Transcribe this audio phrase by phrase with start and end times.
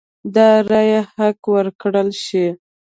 [0.33, 0.35] د
[0.69, 2.47] رایې حق ورکړل شي.